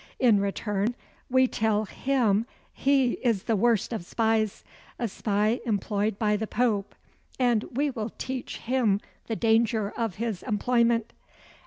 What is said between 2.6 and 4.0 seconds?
he is the worst